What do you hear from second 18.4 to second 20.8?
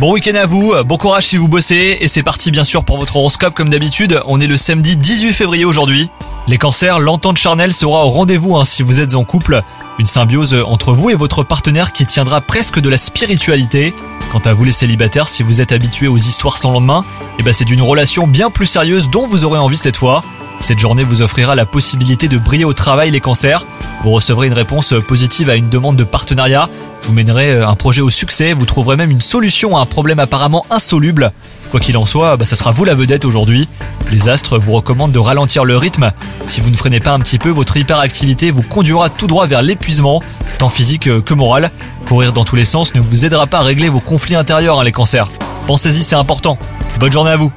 plus sérieuse dont vous aurez envie cette fois. Cette